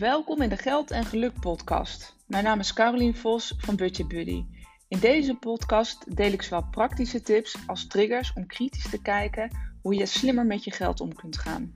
Welkom 0.00 0.42
in 0.42 0.48
de 0.48 0.56
Geld 0.56 0.90
en 0.90 1.04
Geluk 1.04 1.40
podcast. 1.40 2.16
Mijn 2.26 2.44
naam 2.44 2.58
is 2.58 2.72
Carolien 2.72 3.16
Vos 3.16 3.54
van 3.58 3.76
Budget 3.76 4.08
Buddy. 4.08 4.44
In 4.88 4.98
deze 4.98 5.34
podcast 5.34 6.16
deel 6.16 6.32
ik 6.32 6.42
zowel 6.42 6.64
praktische 6.70 7.20
tips 7.22 7.56
als 7.66 7.86
triggers 7.86 8.32
om 8.34 8.46
kritisch 8.46 8.90
te 8.90 9.02
kijken 9.02 9.50
hoe 9.82 9.94
je 9.94 10.06
slimmer 10.06 10.46
met 10.46 10.64
je 10.64 10.70
geld 10.70 11.00
om 11.00 11.14
kunt 11.14 11.38
gaan. 11.38 11.74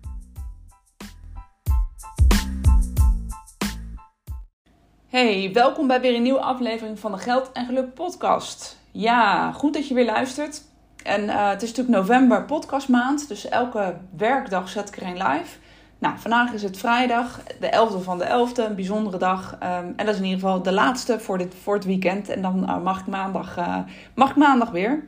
Hey, 5.06 5.50
welkom 5.52 5.86
bij 5.86 6.00
weer 6.00 6.14
een 6.14 6.22
nieuwe 6.22 6.40
aflevering 6.40 6.98
van 6.98 7.12
de 7.12 7.18
Geld 7.18 7.52
en 7.52 7.66
Geluk 7.66 7.94
podcast. 7.94 8.80
Ja, 8.92 9.52
goed 9.52 9.74
dat 9.74 9.88
je 9.88 9.94
weer 9.94 10.04
luistert. 10.04 10.62
En 11.02 11.24
uh, 11.24 11.48
het 11.48 11.62
is 11.62 11.68
natuurlijk 11.68 11.96
november 11.96 12.44
podcastmaand, 12.44 13.28
dus 13.28 13.48
elke 13.48 14.00
werkdag 14.16 14.68
zet 14.68 14.88
ik 14.88 14.96
er 14.96 15.06
een 15.06 15.28
live. 15.28 15.62
Nou, 16.04 16.18
vandaag 16.18 16.52
is 16.52 16.62
het 16.62 16.76
vrijdag, 16.76 17.42
de 17.60 17.66
11e 17.66 18.02
van 18.02 18.18
de 18.18 18.24
11e, 18.24 18.68
een 18.68 18.74
bijzondere 18.74 19.18
dag. 19.18 19.52
Um, 19.52 19.92
en 19.96 20.06
dat 20.06 20.08
is 20.08 20.16
in 20.16 20.24
ieder 20.24 20.40
geval 20.40 20.62
de 20.62 20.72
laatste 20.72 21.20
voor, 21.20 21.38
dit, 21.38 21.54
voor 21.62 21.74
het 21.74 21.84
weekend. 21.84 22.28
En 22.28 22.42
dan 22.42 22.62
uh, 22.62 22.82
mag, 22.82 23.00
ik 23.00 23.06
maandag, 23.06 23.58
uh, 23.58 23.78
mag 24.14 24.30
ik 24.30 24.36
maandag 24.36 24.70
weer. 24.70 25.04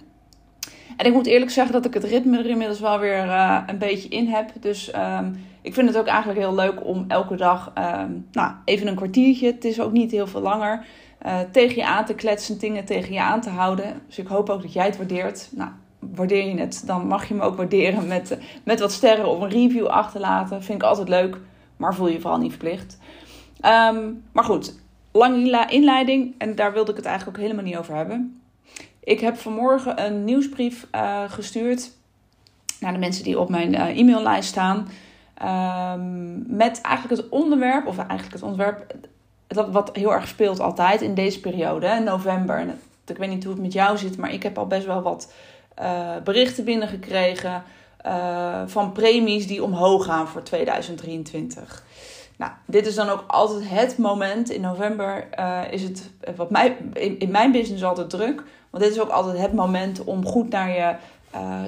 En 0.97 1.07
ik 1.07 1.13
moet 1.13 1.27
eerlijk 1.27 1.51
zeggen 1.51 1.73
dat 1.73 1.85
ik 1.85 1.95
het 1.95 2.05
ritme 2.05 2.39
er 2.39 2.47
inmiddels 2.47 2.81
wel 2.81 2.99
weer 2.99 3.25
uh, 3.25 3.63
een 3.67 3.79
beetje 3.79 4.09
in 4.09 4.29
heb. 4.29 4.51
Dus 4.61 4.95
um, 4.95 5.47
ik 5.63 5.75
vind 5.75 5.89
het 5.89 5.99
ook 5.99 6.07
eigenlijk 6.07 6.39
heel 6.39 6.55
leuk 6.55 6.85
om 6.85 7.05
elke 7.09 7.37
dag 7.37 7.73
um, 7.79 8.27
nou, 8.33 8.53
even 8.65 8.87
een 8.87 8.95
kwartiertje, 8.95 9.47
het 9.47 9.65
is 9.65 9.81
ook 9.81 9.93
niet 9.93 10.11
heel 10.11 10.27
veel 10.27 10.41
langer, 10.41 10.85
tegen 11.51 11.77
je 11.77 11.87
aan 11.87 12.05
te 12.05 12.15
kletsen, 12.15 12.59
dingen 12.59 12.85
tegen 12.85 13.13
je 13.13 13.21
aan 13.21 13.41
te 13.41 13.51
houden. 13.51 14.03
Dus 14.07 14.19
ik 14.19 14.27
hoop 14.27 14.51
ook 14.51 14.63
dat 14.63 14.73
jij 14.73 14.87
het 14.87 14.97
waardeert. 14.97 15.49
Nou, 15.53 15.71
waardeer 16.15 16.49
je 16.49 16.59
het, 16.59 16.83
dan 16.87 17.07
mag 17.07 17.29
je 17.29 17.35
me 17.35 17.43
ook 17.43 17.57
waarderen 17.57 18.07
met, 18.07 18.39
met 18.65 18.81
wat 18.81 18.93
sterren 18.93 19.29
of 19.29 19.41
een 19.41 19.49
review 19.49 19.87
achterlaten. 19.87 20.63
Vind 20.63 20.83
ik 20.83 20.89
altijd 20.89 21.09
leuk, 21.09 21.39
maar 21.77 21.95
voel 21.95 22.09
je 22.09 22.21
vooral 22.21 22.39
niet 22.39 22.51
verplicht. 22.51 22.99
Um, 23.65 24.23
maar 24.33 24.45
goed, 24.45 24.75
lange 25.13 25.67
inleiding 25.69 26.35
en 26.39 26.55
daar 26.55 26.73
wilde 26.73 26.91
ik 26.91 26.97
het 26.97 27.07
eigenlijk 27.07 27.37
ook 27.37 27.43
helemaal 27.43 27.65
niet 27.65 27.77
over 27.77 27.95
hebben. 27.95 28.41
Ik 29.01 29.21
heb 29.21 29.37
vanmorgen 29.37 30.05
een 30.05 30.25
nieuwsbrief 30.25 30.87
uh, 30.95 31.23
gestuurd 31.27 31.91
naar 32.81 32.93
de 32.93 32.99
mensen 32.99 33.25
die 33.25 33.39
op 33.39 33.49
mijn 33.49 33.73
uh, 33.73 33.99
e-maillijst 33.99 34.49
staan. 34.49 34.89
Um, 35.43 36.45
met 36.57 36.81
eigenlijk 36.81 37.23
het 37.23 37.31
onderwerp, 37.31 37.87
of 37.87 37.99
eigenlijk 37.99 38.33
het 38.33 38.43
onderwerp 38.43 38.95
dat 39.47 39.71
wat 39.71 39.97
heel 39.97 40.13
erg 40.13 40.29
speelt 40.29 40.61
altijd 40.61 41.01
in 41.01 41.15
deze 41.15 41.41
periode, 41.41 42.01
november. 42.05 42.67
Ik 43.07 43.17
weet 43.17 43.29
niet 43.29 43.45
hoe 43.45 43.53
het 43.53 43.63
met 43.63 43.73
jou 43.73 43.99
zit, 43.99 44.17
maar 44.17 44.33
ik 44.33 44.43
heb 44.43 44.59
al 44.59 44.67
best 44.67 44.87
wel 44.87 45.03
wat 45.03 45.33
uh, 45.83 46.11
berichten 46.25 46.65
binnengekregen 46.65 47.63
uh, 48.07 48.63
van 48.67 48.93
premies 48.93 49.47
die 49.47 49.63
omhoog 49.63 50.05
gaan 50.05 50.29
voor 50.29 50.43
2023. 50.43 51.85
Nou, 52.37 52.53
dit 52.67 52.87
is 52.87 52.95
dan 52.95 53.09
ook 53.09 53.25
altijd 53.27 53.69
het 53.69 53.99
moment. 53.99 54.51
In 54.51 54.61
november 54.61 55.29
uh, 55.39 55.61
is 55.71 55.83
het 55.83 56.11
wat 56.37 56.51
mij, 56.51 56.77
in, 56.93 57.19
in, 57.19 57.31
mijn 57.31 57.53
business 57.53 57.85
altijd 57.85 58.11
druk. 58.11 58.43
Want 58.71 58.85
dit 58.85 58.93
is 58.93 59.01
ook 59.01 59.09
altijd 59.09 59.39
het 59.39 59.53
moment 59.53 60.05
om 60.05 60.27
goed 60.27 60.49
naar 60.49 60.71
je 60.71 60.95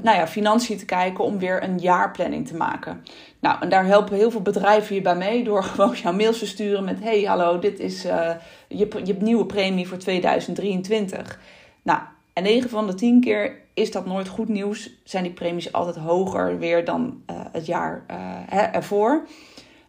nou 0.02 0.16
ja, 0.16 0.26
financiën 0.26 0.78
te 0.78 0.84
kijken. 0.84 1.24
Om 1.24 1.38
weer 1.38 1.62
een 1.62 1.78
jaarplanning 1.78 2.46
te 2.46 2.56
maken. 2.56 3.04
Nou, 3.40 3.56
en 3.60 3.68
daar 3.68 3.86
helpen 3.86 4.16
heel 4.16 4.30
veel 4.30 4.42
bedrijven 4.42 4.94
je 4.94 5.00
bij 5.00 5.16
mee. 5.16 5.44
Door 5.44 5.64
gewoon 5.74 5.94
jouw 5.94 6.12
mails 6.12 6.38
te 6.38 6.46
sturen 6.46 6.84
met... 6.84 7.00
Hey, 7.00 7.22
hallo, 7.22 7.58
dit 7.58 7.80
is 7.80 8.02
je, 8.02 8.88
je 9.04 9.16
nieuwe 9.18 9.46
premie 9.46 9.88
voor 9.88 9.98
2023. 9.98 11.38
Nou, 11.82 12.00
en 12.32 12.42
9 12.42 12.70
van 12.70 12.86
de 12.86 12.94
10 12.94 13.20
keer 13.20 13.56
is 13.78 13.92
dat 13.92 14.06
nooit 14.06 14.28
goed 14.28 14.48
nieuws. 14.48 14.90
Zijn 15.04 15.22
die 15.22 15.32
premies 15.32 15.72
altijd 15.72 15.96
hoger 15.96 16.58
weer 16.58 16.84
dan 16.84 17.22
uh, 17.30 17.36
het 17.52 17.66
jaar 17.66 18.04
uh, 18.10 18.16
hè, 18.46 18.60
ervoor. 18.60 19.26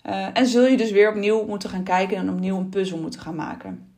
Uh, 0.05 0.25
en 0.33 0.47
zul 0.47 0.65
je 0.65 0.77
dus 0.77 0.91
weer 0.91 1.09
opnieuw 1.09 1.45
moeten 1.45 1.69
gaan 1.69 1.83
kijken 1.83 2.17
en 2.17 2.29
opnieuw 2.29 2.57
een 2.57 2.69
puzzel 2.69 2.97
moeten 2.97 3.19
gaan 3.19 3.35
maken. 3.35 3.93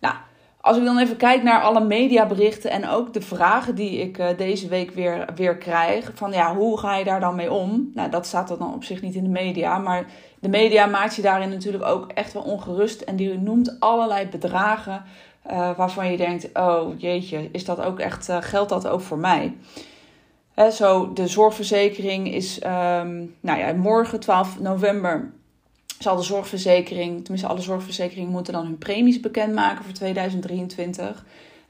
Nou, 0.00 0.14
als 0.60 0.76
ik 0.76 0.84
dan 0.84 0.98
even 0.98 1.16
kijk 1.16 1.42
naar 1.42 1.62
alle 1.62 1.84
mediaberichten 1.84 2.70
en 2.70 2.88
ook 2.88 3.12
de 3.12 3.20
vragen 3.20 3.74
die 3.74 3.98
ik 3.98 4.38
deze 4.38 4.68
week 4.68 4.90
weer, 4.90 5.28
weer 5.34 5.56
krijg. 5.56 6.10
Van 6.14 6.32
ja, 6.32 6.54
hoe 6.54 6.78
ga 6.78 6.96
je 6.96 7.04
daar 7.04 7.20
dan 7.20 7.34
mee 7.34 7.52
om? 7.52 7.90
Nou, 7.94 8.10
dat 8.10 8.26
staat 8.26 8.48
dan 8.48 8.74
op 8.74 8.84
zich 8.84 9.02
niet 9.02 9.14
in 9.14 9.22
de 9.22 9.28
media. 9.28 9.78
Maar 9.78 10.04
de 10.40 10.48
media 10.48 10.86
maakt 10.86 11.16
je 11.16 11.22
daarin 11.22 11.48
natuurlijk 11.48 11.84
ook 11.84 12.10
echt 12.12 12.32
wel 12.32 12.42
ongerust. 12.42 13.00
En 13.00 13.16
die 13.16 13.38
noemt 13.38 13.76
allerlei 13.80 14.26
bedragen 14.26 15.02
uh, 15.50 15.76
waarvan 15.76 16.10
je 16.10 16.16
denkt, 16.16 16.48
oh 16.52 17.00
jeetje, 17.00 17.48
is 17.52 17.64
dat 17.64 17.80
ook 17.80 17.98
echt, 17.98 18.28
uh, 18.28 18.36
geldt 18.40 18.68
dat 18.68 18.86
ook 18.86 19.00
voor 19.00 19.18
mij? 19.18 19.56
Hè, 20.54 20.70
zo, 20.70 21.12
de 21.12 21.26
zorgverzekering 21.26 22.34
is, 22.34 22.56
um, 22.56 23.34
nou 23.40 23.58
ja, 23.58 23.72
morgen 23.72 24.20
12 24.20 24.60
november 24.60 25.32
zal 25.98 26.16
de 26.16 26.22
zorgverzekering, 26.22 27.20
tenminste 27.20 27.48
alle 27.48 27.60
zorgverzekeringen 27.60 28.30
moeten 28.30 28.52
dan 28.52 28.64
hun 28.64 28.78
premies 28.78 29.20
bekendmaken 29.20 29.84
voor 29.84 29.94
2023. 29.94 31.24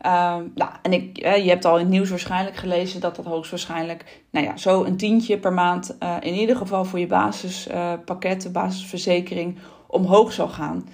Um, 0.06 0.52
nou, 0.54 0.70
en 0.82 0.92
ik, 0.92 1.16
je 1.16 1.48
hebt 1.48 1.64
al 1.64 1.78
in 1.78 1.84
het 1.84 1.92
nieuws 1.92 2.10
waarschijnlijk 2.10 2.56
gelezen 2.56 3.00
dat 3.00 3.16
dat 3.16 3.24
hoogstwaarschijnlijk, 3.24 4.22
nou 4.30 4.46
ja, 4.46 4.56
zo 4.56 4.84
een 4.84 4.96
tientje 4.96 5.38
per 5.38 5.52
maand, 5.52 5.96
uh, 6.02 6.16
in 6.20 6.34
ieder 6.34 6.56
geval 6.56 6.84
voor 6.84 6.98
je 6.98 7.06
basispakket, 7.06 8.42
de 8.42 8.50
basisverzekering, 8.50 9.58
omhoog 9.86 10.32
zal 10.32 10.48
gaan. 10.48 10.88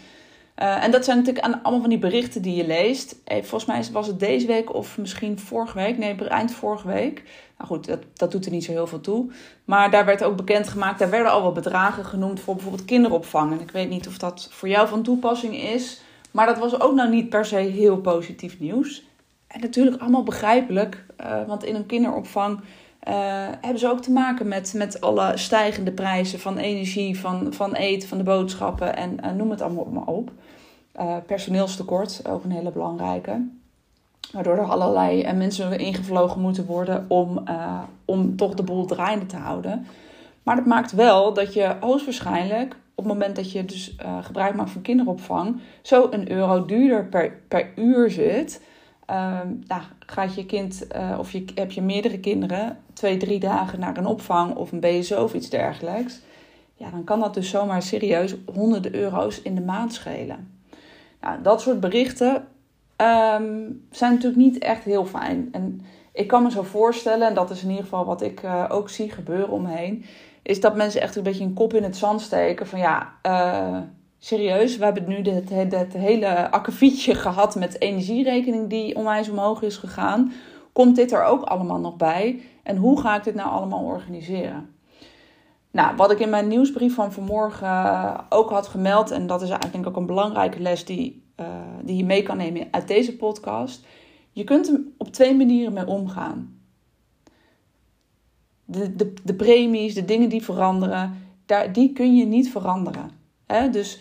Uh, 0.62 0.84
en 0.84 0.90
dat 0.90 1.04
zijn 1.04 1.16
natuurlijk 1.16 1.44
allemaal 1.44 1.80
van 1.80 1.90
die 1.90 1.98
berichten 1.98 2.42
die 2.42 2.54
je 2.54 2.66
leest. 2.66 3.16
Hey, 3.24 3.44
volgens 3.44 3.64
mij 3.64 3.92
was 3.92 4.06
het 4.06 4.20
deze 4.20 4.46
week 4.46 4.74
of 4.74 4.98
misschien 4.98 5.38
vorige 5.38 5.78
week. 5.78 5.98
Nee, 5.98 6.28
eind 6.28 6.52
vorige 6.52 6.88
week. 6.88 7.22
Nou 7.58 7.70
goed, 7.70 7.86
dat, 7.86 7.98
dat 8.14 8.30
doet 8.30 8.44
er 8.44 8.50
niet 8.50 8.64
zo 8.64 8.72
heel 8.72 8.86
veel 8.86 9.00
toe. 9.00 9.30
Maar 9.64 9.90
daar 9.90 10.04
werd 10.04 10.24
ook 10.24 10.36
bekendgemaakt. 10.36 10.98
Daar 10.98 11.10
werden 11.10 11.32
al 11.32 11.42
wel 11.42 11.52
bedragen 11.52 12.04
genoemd 12.04 12.40
voor 12.40 12.54
bijvoorbeeld 12.54 12.84
kinderopvang. 12.84 13.52
En 13.52 13.60
ik 13.60 13.70
weet 13.70 13.88
niet 13.88 14.06
of 14.06 14.18
dat 14.18 14.48
voor 14.50 14.68
jou 14.68 14.88
van 14.88 15.02
toepassing 15.02 15.56
is. 15.56 16.00
Maar 16.30 16.46
dat 16.46 16.58
was 16.58 16.80
ook 16.80 16.94
nou 16.94 17.10
niet 17.10 17.28
per 17.28 17.44
se 17.44 17.56
heel 17.56 17.96
positief 17.96 18.58
nieuws. 18.58 19.04
En 19.46 19.60
natuurlijk 19.60 20.00
allemaal 20.00 20.22
begrijpelijk. 20.22 21.04
Uh, 21.20 21.46
want 21.46 21.64
in 21.64 21.74
een 21.74 21.86
kinderopvang 21.86 22.60
uh, 23.08 23.14
hebben 23.60 23.78
ze 23.78 23.88
ook 23.88 24.00
te 24.00 24.10
maken 24.10 24.48
met, 24.48 24.72
met 24.76 25.00
alle 25.00 25.32
stijgende 25.36 25.92
prijzen 25.92 26.40
van 26.40 26.58
energie, 26.58 27.20
van, 27.20 27.52
van 27.52 27.74
eten, 27.74 28.08
van 28.08 28.18
de 28.18 28.24
boodschappen 28.24 28.96
en 28.96 29.16
uh, 29.24 29.32
noem 29.32 29.50
het 29.50 29.60
allemaal 29.60 30.04
op. 30.06 30.30
Uh, 31.00 31.16
personeelstekort, 31.26 32.22
ook 32.28 32.44
een 32.44 32.50
hele 32.50 32.70
belangrijke. 32.70 33.46
Waardoor 34.32 34.56
er 34.56 34.68
allerlei 34.68 35.32
mensen 35.32 35.78
ingevlogen 35.78 36.40
moeten 36.40 36.66
worden 36.66 37.04
om, 37.08 37.44
om 38.04 38.36
toch 38.36 38.54
de 38.54 38.62
boel 38.62 38.86
draaiende 38.86 39.26
te 39.26 39.36
houden. 39.36 39.86
Maar 40.42 40.56
dat 40.56 40.66
maakt 40.66 40.92
wel 40.92 41.34
dat 41.34 41.54
je 41.54 41.76
hoogstwaarschijnlijk 41.80 42.76
op 42.94 43.04
het 43.04 43.12
moment 43.12 43.36
dat 43.36 43.52
je 43.52 43.64
dus 43.64 43.96
gebruik 44.20 44.54
maakt 44.54 44.70
van 44.70 44.82
kinderopvang, 44.82 45.60
zo 45.82 46.08
een 46.10 46.30
euro 46.30 46.64
duurder 46.64 47.06
per, 47.06 47.32
per 47.48 47.72
uur 47.76 48.10
zit. 48.10 48.62
Uh, 49.10 49.40
nou, 49.66 49.82
gaat 50.06 50.34
je 50.34 50.46
kind 50.46 50.86
uh, 50.96 51.16
of 51.18 51.32
je, 51.32 51.44
heb 51.54 51.70
je 51.70 51.82
meerdere 51.82 52.20
kinderen 52.20 52.78
twee, 52.92 53.16
drie 53.16 53.40
dagen 53.40 53.80
naar 53.80 53.96
een 53.96 54.06
opvang 54.06 54.54
of 54.54 54.72
een 54.72 54.80
BSO 54.80 55.22
of 55.22 55.34
iets 55.34 55.50
dergelijks. 55.50 56.20
Ja, 56.74 56.90
dan 56.90 57.04
kan 57.04 57.20
dat 57.20 57.34
dus 57.34 57.50
zomaar 57.50 57.82
serieus 57.82 58.34
honderden 58.54 58.94
euro's 58.94 59.42
in 59.42 59.54
de 59.54 59.60
maand 59.60 59.92
schelen. 59.92 60.60
Nou, 61.20 61.42
dat 61.42 61.60
soort 61.60 61.80
berichten 61.80 62.34
um, 62.96 63.86
zijn 63.90 64.12
natuurlijk 64.12 64.36
niet 64.36 64.58
echt 64.58 64.84
heel 64.84 65.06
fijn. 65.06 65.48
En 65.52 65.80
ik 66.12 66.26
kan 66.26 66.42
me 66.42 66.50
zo 66.50 66.62
voorstellen, 66.62 67.28
en 67.28 67.34
dat 67.34 67.50
is 67.50 67.62
in 67.62 67.68
ieder 67.68 67.84
geval 67.84 68.04
wat 68.04 68.22
ik 68.22 68.42
uh, 68.42 68.64
ook 68.68 68.90
zie 68.90 69.10
gebeuren 69.10 69.50
omheen, 69.50 70.04
is 70.42 70.60
dat 70.60 70.76
mensen 70.76 71.00
echt 71.00 71.16
een 71.16 71.22
beetje 71.22 71.44
een 71.44 71.54
kop 71.54 71.74
in 71.74 71.82
het 71.82 71.96
zand 71.96 72.20
steken 72.20 72.66
van 72.66 72.78
ja, 72.78 73.12
uh, 73.26 73.78
serieus, 74.20 74.76
we 74.76 74.84
hebben 74.84 75.08
nu 75.08 75.22
dit 75.22 75.50
hele 75.92 76.50
akkefietje 76.50 77.14
gehad 77.14 77.54
met 77.54 77.80
energierekening 77.80 78.68
die 78.68 78.96
onwijs 78.96 79.28
omhoog 79.28 79.62
is 79.62 79.76
gegaan. 79.76 80.32
Komt 80.72 80.96
dit 80.96 81.12
er 81.12 81.24
ook 81.24 81.42
allemaal 81.42 81.78
nog 81.80 81.96
bij? 81.96 82.42
En 82.62 82.76
hoe 82.76 83.00
ga 83.00 83.16
ik 83.16 83.24
dit 83.24 83.34
nou 83.34 83.50
allemaal 83.50 83.84
organiseren? 83.84 84.74
Nou, 85.70 85.96
wat 85.96 86.10
ik 86.10 86.18
in 86.18 86.30
mijn 86.30 86.48
nieuwsbrief 86.48 86.94
van 86.94 87.12
vanmorgen 87.12 87.68
uh, 87.68 88.18
ook 88.28 88.50
had 88.50 88.68
gemeld, 88.68 89.10
en 89.10 89.26
dat 89.26 89.42
is 89.42 89.50
eigenlijk 89.50 89.86
ook 89.86 89.96
een 89.96 90.06
belangrijke 90.06 90.60
les 90.60 90.84
die, 90.84 91.22
uh, 91.40 91.46
die 91.82 91.96
je 91.96 92.04
mee 92.04 92.22
kan 92.22 92.36
nemen 92.36 92.68
uit 92.70 92.88
deze 92.88 93.16
podcast. 93.16 93.86
Je 94.32 94.44
kunt 94.44 94.68
er 94.68 94.80
op 94.96 95.12
twee 95.12 95.36
manieren 95.36 95.72
mee 95.72 95.86
omgaan. 95.86 96.60
De, 98.64 98.96
de, 98.96 99.14
de 99.24 99.34
premies, 99.34 99.94
de 99.94 100.04
dingen 100.04 100.28
die 100.28 100.44
veranderen, 100.44 101.14
daar, 101.46 101.72
die 101.72 101.92
kun 101.92 102.16
je 102.16 102.24
niet 102.24 102.50
veranderen. 102.50 103.10
Dus 103.70 104.00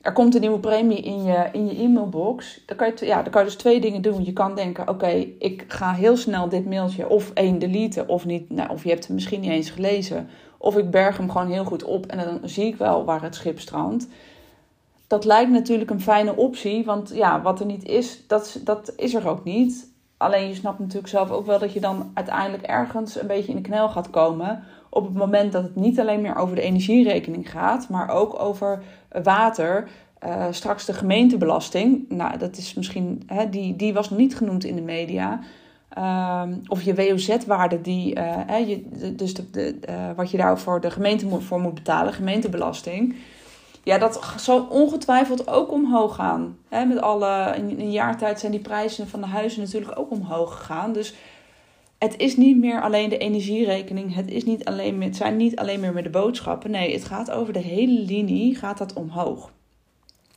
er 0.00 0.12
komt 0.12 0.34
een 0.34 0.40
nieuwe 0.40 0.58
premie 0.58 1.02
in 1.02 1.22
je, 1.22 1.48
in 1.52 1.66
je 1.66 1.82
e-mailbox. 1.82 2.62
Dan 2.66 2.76
kan, 2.76 2.92
je, 2.96 3.06
ja, 3.06 3.22
dan 3.22 3.32
kan 3.32 3.40
je 3.42 3.48
dus 3.48 3.56
twee 3.56 3.80
dingen 3.80 4.02
doen. 4.02 4.24
Je 4.24 4.32
kan 4.32 4.54
denken, 4.54 4.88
oké, 4.88 5.26
ik 5.38 5.64
ga 5.68 5.92
heel 5.92 6.16
snel 6.16 6.48
dit 6.48 6.66
mailtje 6.66 7.08
of 7.08 7.30
één 7.34 7.58
deleten 7.58 8.08
of 8.08 8.24
niet. 8.24 8.50
Nou, 8.50 8.70
of 8.70 8.82
je 8.82 8.88
hebt 8.88 9.04
het 9.04 9.12
misschien 9.12 9.40
niet 9.40 9.50
eens 9.50 9.70
gelezen. 9.70 10.28
Of 10.58 10.76
ik 10.76 10.90
berg 10.90 11.16
hem 11.16 11.30
gewoon 11.30 11.50
heel 11.50 11.64
goed 11.64 11.84
op 11.84 12.06
en 12.06 12.18
dan 12.18 12.48
zie 12.48 12.66
ik 12.66 12.76
wel 12.76 13.04
waar 13.04 13.22
het 13.22 13.34
schip 13.34 13.60
strandt. 13.60 14.08
Dat 15.06 15.24
lijkt 15.24 15.50
natuurlijk 15.50 15.90
een 15.90 16.00
fijne 16.00 16.36
optie, 16.36 16.84
want 16.84 17.10
ja, 17.14 17.42
wat 17.42 17.60
er 17.60 17.66
niet 17.66 17.84
is, 17.84 18.24
dat, 18.26 18.60
dat 18.64 18.92
is 18.96 19.14
er 19.14 19.28
ook 19.28 19.44
niet. 19.44 19.88
Alleen 20.16 20.48
je 20.48 20.54
snapt 20.54 20.78
natuurlijk 20.78 21.08
zelf 21.08 21.30
ook 21.30 21.46
wel 21.46 21.58
dat 21.58 21.72
je 21.72 21.80
dan 21.80 22.10
uiteindelijk 22.14 22.62
ergens 22.62 23.20
een 23.20 23.26
beetje 23.26 23.50
in 23.50 23.56
de 23.56 23.68
knel 23.68 23.88
gaat 23.88 24.10
komen. 24.10 24.62
Op 24.90 25.04
het 25.04 25.14
moment 25.14 25.52
dat 25.52 25.62
het 25.62 25.76
niet 25.76 26.00
alleen 26.00 26.20
meer 26.20 26.36
over 26.36 26.56
de 26.56 26.62
energierekening 26.62 27.50
gaat, 27.50 27.88
maar 27.88 28.10
ook 28.10 28.40
over 28.40 28.82
water. 29.22 29.88
Uh, 30.26 30.46
straks 30.50 30.84
de 30.84 30.92
gemeentebelasting. 30.92 32.04
Nou, 32.08 32.38
dat 32.38 32.56
is 32.56 32.74
misschien, 32.74 33.22
hè, 33.26 33.50
die, 33.50 33.76
die 33.76 33.92
was 33.92 34.10
niet 34.10 34.36
genoemd 34.36 34.64
in 34.64 34.74
de 34.74 34.82
media. 34.82 35.40
Um, 35.98 36.60
of 36.68 36.82
je 36.82 36.94
WOZ-waarde, 36.94 37.80
die, 37.80 38.18
uh, 38.18 38.68
je, 38.68 39.14
dus 39.16 39.34
de, 39.34 39.78
uh, 39.88 39.94
wat 40.16 40.30
je 40.30 40.36
daar 40.36 40.58
voor 40.58 40.80
de 40.80 40.90
gemeente 40.90 41.40
voor 41.40 41.60
moet 41.60 41.74
betalen, 41.74 42.12
gemeentebelasting. 42.12 43.16
Ja, 43.82 43.98
dat 43.98 44.34
zal 44.36 44.66
ongetwijfeld 44.70 45.48
ook 45.48 45.72
omhoog 45.72 46.14
gaan. 46.14 46.56
He, 46.68 46.84
met 46.84 47.00
alle, 47.00 47.54
in 47.56 47.80
een 47.80 47.90
jaar 47.90 48.18
tijd 48.18 48.40
zijn 48.40 48.52
die 48.52 48.60
prijzen 48.60 49.08
van 49.08 49.20
de 49.20 49.26
huizen 49.26 49.60
natuurlijk 49.60 49.98
ook 49.98 50.10
omhoog 50.10 50.56
gegaan. 50.56 50.92
Dus 50.92 51.14
het 52.00 52.16
is 52.16 52.36
niet 52.36 52.56
meer 52.56 52.82
alleen 52.82 53.08
de 53.08 53.18
energierekening. 53.18 54.14
Het, 54.14 54.30
is 54.30 54.44
niet 54.44 54.64
alleen, 54.64 55.02
het 55.02 55.16
zijn 55.16 55.36
niet 55.36 55.56
alleen 55.56 55.80
meer 55.80 55.92
met 55.92 56.04
de 56.04 56.10
boodschappen. 56.10 56.70
Nee, 56.70 56.92
het 56.92 57.04
gaat 57.04 57.30
over 57.30 57.52
de 57.52 57.58
hele 57.58 58.00
linie, 58.00 58.54
gaat 58.54 58.78
dat 58.78 58.92
omhoog. 58.92 59.52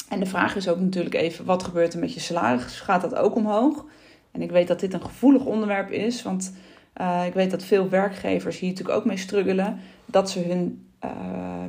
En 0.10 0.19
de 0.19 0.25
vraag 0.25 0.56
is 0.56 0.68
ook 0.68 0.80
natuurlijk 0.80 1.15
even, 1.15 1.45
wat 1.45 1.63
gebeurt 1.63 1.94
er 1.94 2.00
met 2.00 2.13
je 2.13 2.19
salaris? 2.19 2.80
Gaat 2.80 3.01
dat 3.01 3.15
ook 3.15 3.36
omhoog? 3.36 3.86
En 4.31 4.42
ik 4.42 4.51
weet 4.51 4.68
dat 4.68 4.80
dit 4.80 4.94
een 4.94 5.01
gevoelig 5.01 5.45
onderwerp 5.45 5.92
is, 5.92 6.24
want 6.24 6.54
uh, 7.01 7.25
ik 7.25 7.33
weet 7.33 7.51
dat 7.51 7.63
veel 7.63 7.89
werkgevers 7.89 8.59
hier 8.59 8.69
natuurlijk 8.69 8.98
ook 8.98 9.06
mee 9.06 9.18
struggelen. 9.18 9.80
Dat 10.06 10.30
ze 10.30 10.39
hun 10.39 10.88
uh, 11.06 11.12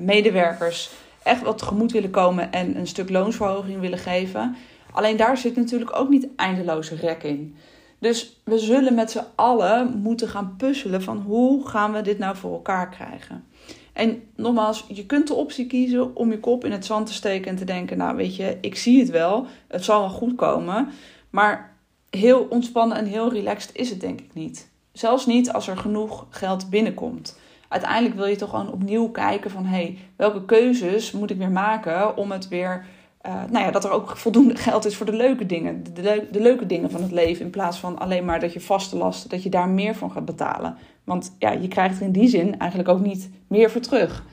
medewerkers 0.01 0.91
echt 1.23 1.43
wat 1.43 1.59
tegemoet 1.59 1.93
willen 1.93 2.11
komen 2.11 2.53
en 2.53 2.77
een 2.77 2.87
stuk 2.87 3.11
loonsverhoging 3.11 3.81
willen 3.81 3.99
geven. 3.99 4.57
Alleen 4.93 5.17
daar 5.17 5.37
zit 5.37 5.57
natuurlijk 5.57 5.97
ook 5.97 6.09
niet 6.09 6.29
eindeloze 6.37 6.95
rek 6.95 7.23
in. 7.23 7.57
Dus 8.05 8.41
we 8.45 8.59
zullen 8.59 8.95
met 8.95 9.11
z'n 9.11 9.25
allen 9.35 9.99
moeten 9.99 10.29
gaan 10.29 10.55
puzzelen 10.57 11.03
van 11.03 11.19
hoe 11.19 11.69
gaan 11.69 11.93
we 11.93 12.01
dit 12.01 12.19
nou 12.19 12.37
voor 12.37 12.53
elkaar 12.53 12.89
krijgen. 12.89 13.45
En 13.93 14.23
nogmaals, 14.37 14.85
je 14.89 15.07
kunt 15.07 15.27
de 15.27 15.35
optie 15.35 15.67
kiezen 15.67 16.17
om 16.17 16.31
je 16.31 16.41
kop 16.41 16.65
in 16.65 16.73
het 16.73 16.85
zand 16.85 17.07
te 17.07 17.13
steken 17.13 17.51
en 17.51 17.57
te 17.57 17.65
denken: 17.65 17.97
Nou, 17.97 18.17
weet 18.17 18.37
je, 18.37 18.59
ik 18.61 18.77
zie 18.77 19.01
het 19.01 19.11
wel, 19.11 19.47
het 19.69 19.85
zal 19.85 20.01
wel 20.01 20.09
goed 20.09 20.35
komen. 20.35 20.89
Maar 21.31 21.77
heel 22.11 22.47
ontspannen 22.51 22.97
en 22.97 23.07
heel 23.07 23.33
relaxed 23.33 23.77
is 23.77 23.91
het 23.91 24.01
denk 24.01 24.21
ik 24.21 24.35
niet. 24.35 24.71
Zelfs 24.93 25.27
niet 25.27 25.53
als 25.53 25.69
er 25.69 25.77
genoeg 25.77 26.27
geld 26.31 26.71
binnenkomt. 26.71 27.39
Uiteindelijk 27.69 28.15
wil 28.15 28.27
je 28.27 28.37
toch 28.37 28.51
gewoon 28.51 28.73
opnieuw 28.73 29.09
kijken 29.09 29.51
van 29.51 29.65
hé, 29.65 29.77
hey, 29.77 29.99
welke 30.17 30.45
keuzes 30.45 31.13
moet 31.13 31.31
ik 31.31 31.39
weer 31.39 31.51
maken 31.51 32.17
om 32.17 32.33
het 32.33 32.49
weer, 32.49 32.87
uh, 33.27 33.35
nou 33.51 33.65
ja, 33.65 33.71
dat 33.71 33.85
er 33.85 33.91
ook 33.91 34.17
voldoende 34.17 34.57
geld 34.57 34.85
is 34.85 34.97
voor 34.97 35.07
de 35.07 35.17
leuke 35.17 35.47
dingen, 35.47 35.85
de, 35.95 36.27
de, 36.31 36.41
leuke 36.41 36.67
dingen 36.67 36.91
van 36.91 37.03
het 37.03 37.13
leven, 37.13 37.45
in 37.45 37.51
plaats 37.51 37.79
van 37.79 37.99
alleen 37.99 38.25
maar 38.25 38.41
dat 38.41 38.53
je 38.53 38.61
vaste 38.61 38.97
lasten, 38.97 39.31
dat 39.31 39.43
je 39.43 39.51
daar 39.51 39.69
meer 39.69 39.95
van 39.95 40.11
gaat 40.11 40.25
betalen. 40.25 40.77
Want 41.05 41.35
ja, 41.39 41.51
je 41.51 41.69
krijgt 41.69 41.97
er 42.01 42.07
in 42.07 42.13
die 42.13 42.29
zin 42.29 42.59
eigenlijk 42.59 42.91
ook 42.91 43.01
niet 43.01 43.31
meer 43.47 43.71
voor 43.71 43.81
terug. 43.81 44.25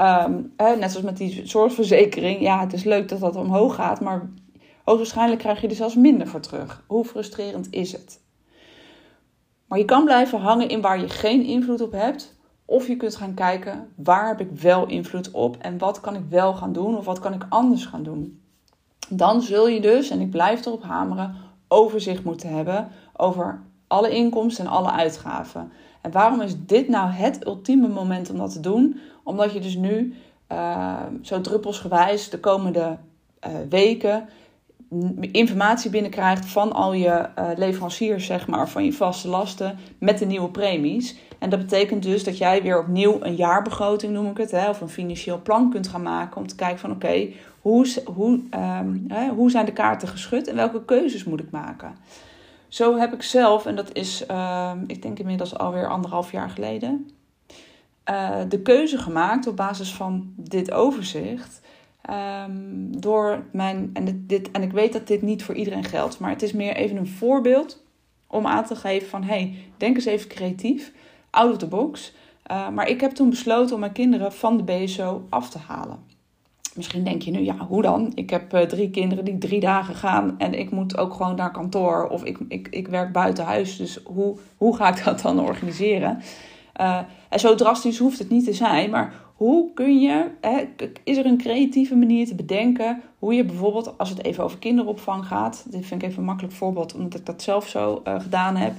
Um, 0.00 0.52
net 0.56 0.90
zoals 0.90 1.06
met 1.06 1.16
die 1.16 1.46
zorgverzekering, 1.46 2.40
ja, 2.40 2.60
het 2.60 2.72
is 2.72 2.84
leuk 2.84 3.08
dat 3.08 3.20
dat 3.20 3.36
omhoog 3.36 3.74
gaat, 3.74 4.00
maar 4.00 4.28
Hoogstwaarschijnlijk 4.88 5.40
krijg 5.40 5.60
je 5.60 5.68
er 5.68 5.74
zelfs 5.74 5.94
minder 5.94 6.26
voor 6.26 6.40
terug. 6.40 6.82
Hoe 6.86 7.04
frustrerend 7.04 7.66
is 7.70 7.92
het? 7.92 8.20
Maar 9.66 9.78
je 9.78 9.84
kan 9.84 10.04
blijven 10.04 10.40
hangen 10.40 10.68
in 10.68 10.80
waar 10.80 11.00
je 11.00 11.08
geen 11.08 11.44
invloed 11.44 11.80
op 11.80 11.92
hebt. 11.92 12.37
Of 12.70 12.86
je 12.86 12.96
kunt 12.96 13.16
gaan 13.16 13.34
kijken 13.34 13.88
waar 13.94 14.26
heb 14.26 14.40
ik 14.40 14.50
wel 14.50 14.86
invloed 14.86 15.30
op 15.30 15.56
en 15.56 15.78
wat 15.78 16.00
kan 16.00 16.14
ik 16.14 16.22
wel 16.28 16.54
gaan 16.54 16.72
doen 16.72 16.96
of 16.96 17.04
wat 17.04 17.18
kan 17.18 17.32
ik 17.32 17.46
anders 17.48 17.86
gaan 17.86 18.02
doen. 18.02 18.42
Dan 19.08 19.42
zul 19.42 19.68
je 19.68 19.80
dus, 19.80 20.10
en 20.10 20.20
ik 20.20 20.30
blijf 20.30 20.66
erop 20.66 20.82
hameren, 20.82 21.34
overzicht 21.68 22.24
moeten 22.24 22.54
hebben 22.54 22.88
over 23.16 23.60
alle 23.86 24.10
inkomsten 24.10 24.64
en 24.64 24.70
alle 24.70 24.90
uitgaven. 24.90 25.72
En 26.00 26.10
waarom 26.10 26.40
is 26.40 26.54
dit 26.64 26.88
nou 26.88 27.10
het 27.10 27.46
ultieme 27.46 27.88
moment 27.88 28.30
om 28.30 28.36
dat 28.38 28.52
te 28.52 28.60
doen? 28.60 29.00
Omdat 29.22 29.52
je 29.52 29.60
dus 29.60 29.76
nu 29.76 30.14
uh, 30.52 31.02
zo 31.22 31.40
druppelsgewijs 31.40 32.30
de 32.30 32.40
komende 32.40 32.98
uh, 33.46 33.52
weken 33.68 34.28
informatie 35.20 35.90
binnenkrijgt 35.90 36.46
van 36.46 36.72
al 36.72 36.92
je 36.92 37.28
uh, 37.38 37.48
leveranciers, 37.56 38.26
zeg 38.26 38.46
maar, 38.46 38.68
van 38.68 38.84
je 38.84 38.92
vaste 38.92 39.28
lasten 39.28 39.78
met 39.98 40.18
de 40.18 40.26
nieuwe 40.26 40.50
premies. 40.50 41.16
En 41.38 41.50
dat 41.50 41.58
betekent 41.58 42.02
dus 42.02 42.24
dat 42.24 42.38
jij 42.38 42.62
weer 42.62 42.80
opnieuw 42.80 43.18
een 43.20 43.36
jaarbegroting, 43.36 44.12
noem 44.12 44.30
ik 44.30 44.36
het, 44.36 44.50
hè, 44.50 44.68
of 44.68 44.80
een 44.80 44.88
financieel 44.88 45.42
plan 45.42 45.70
kunt 45.70 45.88
gaan 45.88 46.02
maken 46.02 46.36
om 46.36 46.46
te 46.46 46.54
kijken 46.54 46.78
van 46.78 46.90
oké, 46.90 47.28
hoe, 47.60 47.86
hoe, 48.04 48.40
hè, 49.08 49.28
hoe 49.28 49.50
zijn 49.50 49.64
de 49.64 49.72
kaarten 49.72 50.08
geschud 50.08 50.48
en 50.48 50.56
welke 50.56 50.84
keuzes 50.84 51.24
moet 51.24 51.40
ik 51.40 51.50
maken? 51.50 51.94
Zo 52.68 52.96
heb 52.96 53.12
ik 53.12 53.22
zelf, 53.22 53.66
en 53.66 53.76
dat 53.76 53.94
is, 53.94 54.24
uh, 54.30 54.72
ik 54.86 55.02
denk 55.02 55.18
inmiddels 55.18 55.58
alweer 55.58 55.88
anderhalf 55.88 56.32
jaar 56.32 56.50
geleden, 56.50 57.10
uh, 58.10 58.36
de 58.48 58.62
keuze 58.62 58.98
gemaakt 58.98 59.46
op 59.46 59.56
basis 59.56 59.94
van 59.94 60.32
dit 60.36 60.70
overzicht 60.70 61.60
Um, 62.10 63.00
door 63.00 63.44
mijn, 63.52 63.90
en, 63.92 64.24
dit, 64.26 64.50
en 64.50 64.62
ik 64.62 64.72
weet 64.72 64.92
dat 64.92 65.06
dit 65.06 65.22
niet 65.22 65.42
voor 65.42 65.54
iedereen 65.54 65.84
geldt, 65.84 66.18
maar 66.18 66.30
het 66.30 66.42
is 66.42 66.52
meer 66.52 66.76
even 66.76 66.96
een 66.96 67.08
voorbeeld 67.08 67.82
om 68.26 68.46
aan 68.46 68.64
te 68.64 68.76
geven 68.76 69.08
van 69.08 69.22
hey, 69.22 69.54
denk 69.76 69.96
eens 69.96 70.04
even 70.04 70.28
creatief, 70.28 70.92
out 71.30 71.50
of 71.50 71.56
the 71.56 71.66
box. 71.66 72.14
Uh, 72.50 72.68
maar 72.68 72.88
ik 72.88 73.00
heb 73.00 73.10
toen 73.10 73.30
besloten 73.30 73.74
om 73.74 73.80
mijn 73.80 73.92
kinderen 73.92 74.32
van 74.32 74.56
de 74.56 74.62
BSO 74.62 75.26
af 75.28 75.50
te 75.50 75.58
halen. 75.58 75.98
Misschien 76.74 77.04
denk 77.04 77.22
je 77.22 77.30
nu, 77.30 77.38
ja, 77.38 77.56
hoe 77.56 77.82
dan? 77.82 78.12
Ik 78.14 78.30
heb 78.30 78.54
uh, 78.54 78.60
drie 78.60 78.90
kinderen 78.90 79.24
die 79.24 79.38
drie 79.38 79.60
dagen 79.60 79.94
gaan 79.94 80.38
en 80.38 80.54
ik 80.54 80.70
moet 80.70 80.98
ook 80.98 81.14
gewoon 81.14 81.36
naar 81.36 81.50
kantoor 81.50 82.08
of 82.08 82.24
ik, 82.24 82.38
ik, 82.48 82.68
ik 82.70 82.88
werk 82.88 83.12
buiten 83.12 83.44
huis. 83.44 83.76
Dus 83.76 84.00
hoe, 84.04 84.36
hoe 84.56 84.76
ga 84.76 84.88
ik 84.88 85.04
dat 85.04 85.20
dan 85.20 85.40
organiseren? 85.40 86.22
Uh, 86.80 86.98
en 87.28 87.40
zo 87.40 87.54
drastisch 87.54 87.98
hoeft 87.98 88.18
het 88.18 88.30
niet 88.30 88.44
te 88.44 88.52
zijn, 88.52 88.90
maar 88.90 89.14
hoe 89.38 89.72
kun 89.74 90.00
je, 90.00 90.30
hè, 90.40 90.64
is 91.04 91.16
er 91.16 91.26
een 91.26 91.38
creatieve 91.38 91.96
manier 91.96 92.26
te 92.26 92.34
bedenken 92.34 93.02
hoe 93.18 93.34
je 93.34 93.44
bijvoorbeeld, 93.44 93.98
als 93.98 94.08
het 94.08 94.24
even 94.24 94.44
over 94.44 94.58
kinderopvang 94.58 95.26
gaat, 95.26 95.66
dit 95.70 95.86
vind 95.86 96.02
ik 96.02 96.08
even 96.08 96.20
een 96.20 96.28
makkelijk 96.28 96.54
voorbeeld 96.54 96.94
omdat 96.94 97.20
ik 97.20 97.26
dat 97.26 97.42
zelf 97.42 97.68
zo 97.68 98.02
uh, 98.04 98.20
gedaan 98.20 98.56
heb. 98.56 98.72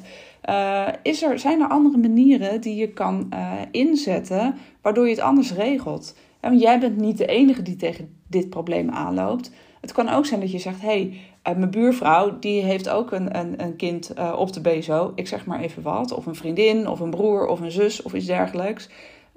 Uh, 0.50 0.88
is 1.04 1.24
er, 1.24 1.40
zijn 1.40 1.62
er 1.62 1.68
andere 1.68 1.98
manieren 1.98 2.62
die 2.62 2.76
je 2.76 2.88
kan 2.88 3.30
uh, 3.34 3.52
inzetten 3.72 4.56
waardoor 4.82 5.04
je 5.04 5.12
het 5.12 5.20
anders 5.20 5.54
regelt? 5.54 6.18
want 6.40 6.62
jij 6.62 6.80
bent 6.80 6.98
niet 6.98 7.18
de 7.18 7.26
enige 7.26 7.62
die 7.62 7.76
tegen 7.76 8.16
dit 8.28 8.50
probleem 8.50 8.90
aanloopt. 8.90 9.52
Het 9.82 9.92
kan 9.92 10.10
ook 10.10 10.26
zijn 10.26 10.40
dat 10.40 10.52
je 10.52 10.60
zegt: 10.60 10.82
hey, 10.82 11.14
mijn 11.44 11.72
buurvrouw 11.72 12.40
die 12.40 12.62
heeft 12.62 12.90
ook 12.90 13.12
een, 13.12 13.38
een, 13.38 13.64
een 13.64 13.76
kind 13.76 14.14
op 14.36 14.54
de 14.54 14.62
BSO, 14.62 15.12
ik 15.16 15.28
zeg 15.28 15.46
maar 15.46 15.60
even 15.60 15.84
wat, 15.84 16.12
of 16.12 16.26
een 16.26 16.36
vriendin, 16.36 16.88
of 16.88 17.00
een 17.00 17.10
broer, 17.10 17.48
of 17.48 17.60
een 17.60 17.72
zus, 17.72 18.02
of 18.02 18.14
iets 18.14 18.26
dergelijks. 18.26 18.90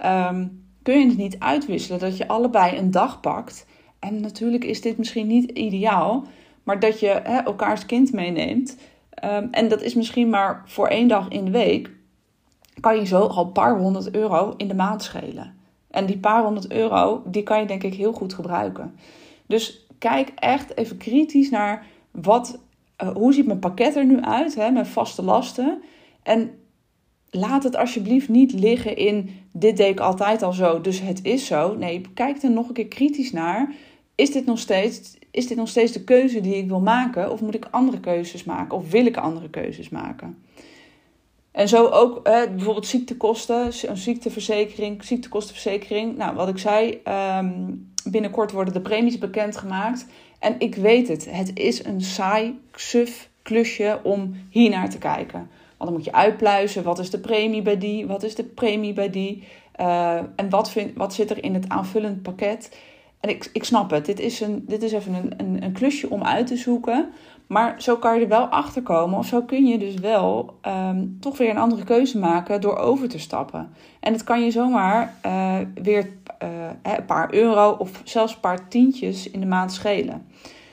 Um, 0.05 0.63
kun 0.83 0.99
je 0.99 1.07
het 1.07 1.17
niet 1.17 1.39
uitwisselen 1.39 2.01
dat 2.01 2.17
je 2.17 2.29
allebei 2.29 2.77
een 2.77 2.91
dag 2.91 3.21
pakt. 3.21 3.67
En 3.99 4.21
natuurlijk 4.21 4.65
is 4.65 4.81
dit 4.81 4.99
misschien 4.99 5.27
niet 5.27 5.51
ideaal, 5.51 6.25
maar 6.63 6.81
dat 6.81 7.01
je 7.01 7.21
hè, 7.23 7.39
elkaars 7.39 7.87
kind 7.87 8.13
meeneemt. 8.13 8.77
Um, 9.25 9.49
en 9.51 9.69
dat 9.69 9.83
is 9.83 9.95
misschien 9.95 10.29
maar 10.29 10.63
voor 10.67 10.89
één 10.89 11.09
dag 11.09 11.29
in 11.29 11.45
de 11.45 11.51
week. 11.51 11.91
Kan 12.81 12.97
je 12.97 13.07
zo 13.07 13.21
al 13.21 13.45
een 13.45 13.53
paar 13.53 13.79
honderd 13.79 14.15
euro 14.15 14.55
in 14.57 14.69
de 14.69 14.75
maand 14.75 15.03
schelen. 15.03 15.55
En 15.91 16.07
die 16.07 16.19
paar 16.19 16.43
honderd 16.43 16.73
euro, 16.73 17.23
die 17.27 17.43
kan 17.43 17.61
je 17.61 17.67
denk 17.67 17.83
ik 17.83 17.95
heel 17.95 18.13
goed 18.13 18.35
gebruiken. 18.35 18.95
Dus 19.47 19.87
kijk 19.99 20.33
echt 20.35 20.77
even 20.77 20.97
kritisch 20.97 21.51
naar 21.51 21.87
wat, 22.11 22.59
uh, 23.03 23.09
hoe 23.09 23.33
ziet 23.33 23.47
mijn 23.47 23.59
pakket 23.59 23.97
er 23.97 24.05
nu 24.05 24.21
uit, 24.21 24.55
hè, 24.55 24.71
mijn 24.71 24.87
vaste 24.87 25.23
lasten. 25.23 25.83
En 26.23 26.51
laat 27.31 27.63
het 27.63 27.77
alsjeblieft 27.77 28.29
niet 28.29 28.53
liggen 28.53 28.97
in 28.97 29.31
dit 29.53 29.77
deed 29.77 29.91
ik 29.91 30.01
altijd 30.01 30.43
al 30.43 30.53
zo, 30.53 30.81
dus 30.81 31.01
het 31.01 31.21
is 31.23 31.47
zo. 31.47 31.75
Nee, 31.75 32.01
kijk 32.15 32.43
er 32.43 32.51
nog 32.51 32.69
een 32.69 32.75
keer 32.75 32.89
kritisch 32.89 33.33
naar. 33.33 33.75
Is 34.15 34.33
dit 34.33 34.47
nog 34.47 34.59
steeds, 34.59 35.19
is 35.31 35.47
dit 35.47 35.57
nog 35.57 35.69
steeds 35.69 35.93
de 35.93 36.05
keuze 36.05 36.41
die 36.41 36.57
ik 36.57 36.69
wil 36.69 36.81
maken? 36.81 37.31
Of 37.31 37.41
moet 37.41 37.55
ik 37.55 37.69
andere 37.71 38.01
keuzes 38.01 38.45
maken? 38.45 38.77
Of 38.77 38.91
wil 38.91 39.07
ik 39.07 39.17
andere 39.17 39.51
keuzes 39.51 39.89
maken? 39.89 40.39
En 41.53 41.69
zo 41.69 41.87
ook 41.87 42.23
bijvoorbeeld 42.23 42.87
ziektekosten, 42.87 43.71
een 43.89 43.97
ziekteverzekering, 43.97 45.05
ziektekostenverzekering. 45.05 46.17
Nou, 46.17 46.35
wat 46.35 46.49
ik 46.49 46.59
zei, 46.59 47.01
um, 47.39 47.93
binnenkort 48.05 48.53
worden 48.53 48.75
de 48.75 48.81
premies 48.81 49.19
bekendgemaakt. 49.19 50.07
En 50.39 50.55
ik 50.59 50.75
weet 50.75 51.09
het, 51.09 51.31
het 51.31 51.51
is 51.55 51.85
een 51.85 52.01
saai, 52.01 52.61
suf 52.75 53.31
klusje 53.43 54.01
om 54.03 54.35
hier 54.51 54.71
naar 54.71 54.91
te 54.91 54.99
kijken. 54.99 55.51
Dan 55.85 55.93
moet 55.93 56.05
je 56.05 56.13
uitpluizen. 56.13 56.83
Wat 56.83 56.99
is 56.99 57.11
de 57.11 57.19
premie 57.19 57.63
bij 57.63 57.79
die? 57.79 58.07
Wat 58.07 58.23
is 58.23 58.35
de 58.35 58.45
premie 58.45 58.93
bij 58.93 59.11
die? 59.11 59.45
Uh, 59.81 60.15
en 60.17 60.51
wat, 60.51 60.77
wat 60.95 61.15
zit 61.15 61.31
er 61.31 61.45
in 61.45 61.55
het 61.55 61.69
aanvullend 61.69 62.23
pakket? 62.23 62.77
En 63.21 63.31
ik, 63.31 63.51
ik 63.53 63.65
snap 63.65 63.91
het. 63.91 64.07
Dit 64.07 64.21
is, 64.21 64.41
een, 64.41 64.65
dit 64.67 64.83
is 64.83 64.93
even 64.93 65.15
een, 65.15 65.35
een, 65.37 65.63
een 65.63 65.73
klusje 65.73 66.11
om 66.11 66.23
uit 66.23 66.47
te 66.47 66.57
zoeken. 66.57 67.11
Maar 67.47 67.83
zo 67.83 67.97
kan 67.97 68.17
je 68.17 68.23
er 68.23 68.29
wel 68.29 68.45
achter 68.45 68.83
komen. 68.83 69.19
Of 69.19 69.27
zo 69.27 69.43
kun 69.43 69.67
je 69.67 69.79
dus 69.79 69.95
wel 69.95 70.59
um, 70.67 71.17
toch 71.21 71.39
weer 71.39 71.51
een 71.51 71.59
andere 71.59 71.85
keuze 71.85 72.19
maken 72.19 72.61
door 72.61 72.77
over 72.77 73.09
te 73.09 73.19
stappen. 73.19 73.73
En 74.01 74.13
het 74.13 74.25
kan 74.25 74.45
je 74.45 74.51
zomaar 74.51 75.15
uh, 75.27 75.57
weer 75.83 76.09
uh, 76.43 76.49
een 76.83 77.05
paar 77.05 77.35
euro 77.35 77.71
of 77.79 78.01
zelfs 78.05 78.35
een 78.35 78.41
paar 78.41 78.69
tientjes 78.69 79.31
in 79.31 79.41
de 79.41 79.47
maand 79.47 79.73
schelen. 79.73 80.27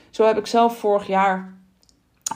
Zo 0.10 0.26
heb 0.26 0.38
ik 0.38 0.48
zelf 0.48 0.78
vorig 0.78 1.08
jaar 1.08 1.58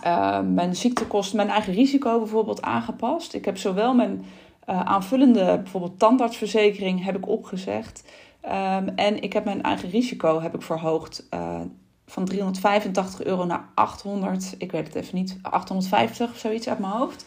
uh, 0.04 0.40
mijn 0.40 0.76
ziektekosten, 0.76 1.38
mijn 1.38 1.50
eigen 1.50 1.74
risico 1.74 2.18
bijvoorbeeld 2.18 2.62
aangepast. 2.62 3.34
Ik 3.34 3.46
heb 3.46 3.58
zowel 3.58 3.94
mijn 3.94 4.26
uh, 4.70 4.80
aanvullende 4.80 5.60
bijvoorbeeld 5.64 6.00
tandartsverzekering 6.00 7.04
heb 7.04 7.18
ik 7.18 7.28
opgezegd. 7.28 8.04
Um, 8.46 8.90
en 8.96 9.22
ik 9.22 9.34
heb 9.34 9.46
mijn 9.46 9.64
eigen 9.64 9.90
risico 9.90 10.42
heb 10.42 10.56
ik 10.56 10.62
verhoogd 10.62 11.28
uh, 11.34 11.60
van 12.06 12.26
385 12.26 13.24
euro 13.24 13.46
naar 13.46 13.70
800, 13.74 14.56
ik 14.58 14.72
weet 14.72 14.88
het 14.88 14.96
even 14.96 15.16
niet, 15.16 15.38
850 15.42 16.30
of 16.30 16.38
zoiets 16.38 16.70
uit 16.70 16.80
mijn 16.80 16.92
hoofd. 16.92 17.26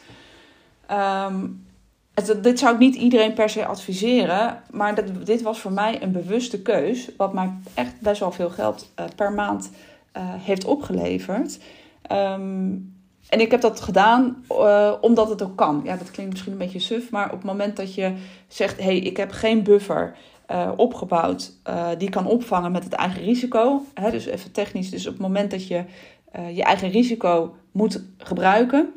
Het, 2.15 2.43
dit 2.43 2.59
zou 2.59 2.75
ik 2.75 2.81
niet 2.81 2.95
iedereen 2.95 3.33
per 3.33 3.49
se 3.49 3.67
adviseren, 3.67 4.63
maar 4.71 4.95
dat, 4.95 5.27
dit 5.27 5.43
was 5.43 5.59
voor 5.59 5.73
mij 5.73 6.03
een 6.03 6.13
bewuste 6.13 6.63
keus, 6.63 7.11
wat 7.17 7.33
mij 7.33 7.53
echt 7.75 8.01
best 8.01 8.21
wel 8.21 8.33
veel 8.33 8.51
geld 8.51 8.93
uh, 9.01 9.05
per 9.17 9.33
maand 9.33 9.71
heeft 10.19 10.65
opgeleverd. 10.65 11.59
Um, 12.13 12.95
en 13.29 13.41
ik 13.41 13.51
heb 13.51 13.61
dat 13.61 13.81
gedaan 13.81 14.45
uh, 14.51 14.93
omdat 15.01 15.29
het 15.29 15.43
ook 15.43 15.57
kan. 15.57 15.81
Ja, 15.85 15.97
dat 15.97 16.11
klinkt 16.11 16.33
misschien 16.33 16.53
een 16.53 16.59
beetje 16.59 16.79
suf, 16.79 17.11
maar 17.11 17.27
op 17.27 17.37
het 17.37 17.45
moment 17.45 17.77
dat 17.77 17.95
je 17.95 18.13
zegt: 18.49 18.79
hé, 18.79 18.85
hey, 18.85 18.99
ik 18.99 19.17
heb 19.17 19.33
geen 19.33 19.63
buffer 19.63 20.17
uh, 20.51 20.71
opgebouwd 20.77 21.53
uh, 21.69 21.89
die 21.99 22.11
kan 22.11 22.27
opvangen 22.27 22.73
met 22.73 22.85
het 22.85 22.93
eigen 22.93 23.23
risico. 23.23 23.83
Hè, 23.95 24.11
dus 24.11 24.27
even 24.27 24.53
technisch, 24.53 24.91
dus 24.91 25.07
op 25.07 25.13
het 25.13 25.23
moment 25.23 25.51
dat 25.51 25.67
je 25.67 25.85
je 26.53 26.63
eigen 26.63 26.91
risico 26.91 27.55
moet 27.73 28.03
gebruiken, 28.19 28.93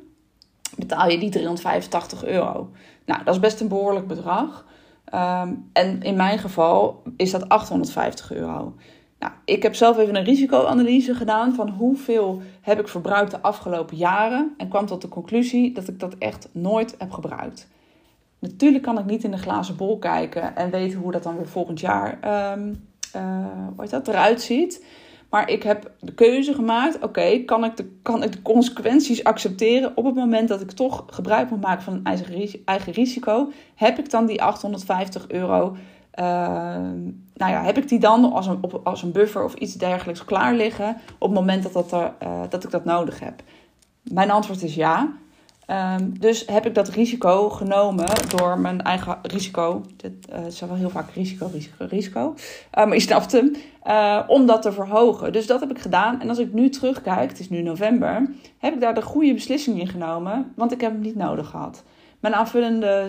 betaal 0.77 1.09
je 1.09 1.17
die 1.17 1.29
385 1.29 2.25
euro. 2.25 2.71
Nou, 3.05 3.23
dat 3.23 3.33
is 3.33 3.39
best 3.39 3.59
een 3.59 3.67
behoorlijk 3.67 4.07
bedrag. 4.07 4.65
Um, 5.13 5.69
en 5.73 6.01
in 6.01 6.15
mijn 6.15 6.39
geval 6.39 7.03
is 7.17 7.31
dat 7.31 7.49
850 7.49 8.33
euro. 8.33 8.75
Nou, 9.19 9.33
ik 9.45 9.63
heb 9.63 9.75
zelf 9.75 9.97
even 9.97 10.15
een 10.15 10.23
risicoanalyse 10.23 11.15
gedaan 11.15 11.53
van 11.53 11.69
hoeveel 11.69 12.41
heb 12.61 12.79
ik 12.79 12.88
verbruikt 12.88 13.31
de 13.31 13.41
afgelopen 13.41 13.97
jaren. 13.97 14.53
En 14.57 14.67
kwam 14.67 14.85
tot 14.85 15.01
de 15.01 15.07
conclusie 15.07 15.73
dat 15.73 15.88
ik 15.88 15.99
dat 15.99 16.15
echt 16.17 16.49
nooit 16.51 16.95
heb 16.97 17.11
gebruikt. 17.11 17.67
Natuurlijk 18.39 18.83
kan 18.83 18.99
ik 18.99 19.05
niet 19.05 19.23
in 19.23 19.31
de 19.31 19.38
glazen 19.38 19.75
bol 19.75 19.97
kijken 19.97 20.55
en 20.55 20.69
weten 20.69 20.99
hoe 20.99 21.11
dat 21.11 21.23
dan 21.23 21.35
weer 21.35 21.47
volgend 21.47 21.79
jaar 21.79 22.19
um, 22.53 22.88
uh, 23.15 23.89
dat, 23.89 24.07
eruit 24.07 24.41
ziet. 24.41 24.85
Maar 25.29 25.49
ik 25.49 25.63
heb 25.63 25.91
de 25.99 26.13
keuze 26.13 26.53
gemaakt: 26.53 27.03
oké, 27.03 27.43
kan, 27.43 27.63
ik 27.63 27.77
de, 27.77 27.97
kan 28.01 28.23
ik 28.23 28.31
de 28.31 28.41
consequenties 28.41 29.23
accepteren 29.23 29.97
op 29.97 30.05
het 30.05 30.15
moment 30.15 30.47
dat 30.47 30.61
ik 30.61 30.71
toch 30.71 31.03
gebruik 31.07 31.49
moet 31.49 31.61
maken 31.61 31.83
van 31.83 31.93
een 31.93 32.03
eigen, 32.03 32.61
eigen 32.65 32.93
risico? 32.93 33.51
Heb 33.75 33.99
ik 33.99 34.09
dan 34.09 34.25
die 34.25 34.41
850 34.41 35.27
euro 35.27 35.75
uh, 36.15 36.25
nou 37.33 37.51
ja, 37.51 37.63
heb 37.63 37.77
ik 37.77 37.89
die 37.89 37.99
dan 37.99 38.33
als 38.33 38.47
een, 38.47 38.61
als 38.83 39.03
een 39.03 39.11
buffer 39.11 39.43
of 39.43 39.53
iets 39.53 39.73
dergelijks 39.73 40.25
klaar 40.25 40.53
liggen 40.53 40.97
op 41.17 41.29
het 41.29 41.39
moment 41.39 41.63
dat, 41.63 41.73
dat, 41.73 41.91
er, 41.91 42.13
uh, 42.23 42.41
dat 42.49 42.63
ik 42.63 42.71
dat 42.71 42.85
nodig 42.85 43.19
heb? 43.19 43.41
Mijn 44.03 44.31
antwoord 44.31 44.63
is 44.63 44.75
ja. 44.75 45.13
Um, 45.97 46.19
dus 46.19 46.45
heb 46.45 46.65
ik 46.65 46.75
dat 46.75 46.87
risico 46.87 47.49
genomen 47.49 48.07
door 48.35 48.59
mijn 48.59 48.81
eigen 48.81 49.17
risico. 49.21 49.83
Dit 49.97 50.13
uh, 50.33 50.45
is 50.45 50.59
wel 50.59 50.75
heel 50.75 50.89
vaak 50.89 51.11
risico, 51.11 51.49
risico, 51.53 51.85
risico. 51.89 52.33
Uh, 52.77 52.85
maar 52.85 52.93
je 52.93 52.99
snapt 52.99 53.31
hem. 53.31 53.55
Om 54.27 54.45
dat 54.45 54.61
te 54.61 54.71
verhogen. 54.71 55.31
Dus 55.33 55.47
dat 55.47 55.59
heb 55.59 55.69
ik 55.69 55.79
gedaan. 55.79 56.21
En 56.21 56.29
als 56.29 56.37
ik 56.37 56.53
nu 56.53 56.69
terugkijk, 56.69 57.29
het 57.29 57.39
is 57.39 57.49
nu 57.49 57.61
november, 57.61 58.29
heb 58.57 58.73
ik 58.73 58.79
daar 58.79 58.93
de 58.93 59.01
goede 59.01 59.33
beslissing 59.33 59.79
in 59.79 59.87
genomen. 59.87 60.53
Want 60.55 60.71
ik 60.71 60.81
heb 60.81 60.91
hem 60.91 61.01
niet 61.01 61.15
nodig 61.15 61.49
gehad. 61.49 61.83
Mijn 62.19 62.35
aanvullende 62.35 63.07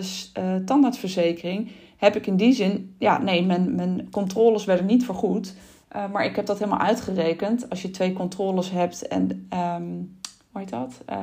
tandartsverzekering 0.65 1.71
heb 2.01 2.15
ik 2.15 2.27
in 2.27 2.35
die 2.35 2.53
zin, 2.53 2.95
ja, 2.99 3.17
nee, 3.17 3.45
mijn, 3.45 3.75
mijn 3.75 4.09
controles 4.11 4.65
werden 4.65 4.85
niet 4.85 5.05
vergoed. 5.05 5.55
Uh, 5.95 6.11
maar 6.11 6.25
ik 6.25 6.35
heb 6.35 6.45
dat 6.45 6.59
helemaal 6.59 6.79
uitgerekend. 6.79 7.69
Als 7.69 7.81
je 7.81 7.91
twee 7.91 8.13
controles 8.13 8.71
hebt 8.71 9.07
en, 9.07 9.47
um, 9.53 10.19
hoe 10.51 10.61
heet 10.61 10.69
dat? 10.69 11.01
Uh, 11.09 11.17